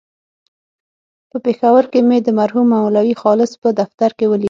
په 1.29 1.37
پېښور 1.45 1.83
کې 1.91 1.99
مې 2.07 2.17
د 2.23 2.29
مرحوم 2.39 2.65
مولوي 2.75 3.13
خالص 3.21 3.51
په 3.61 3.69
دفتر 3.79 4.09
کې 4.17 4.25
ولید. 4.27 4.39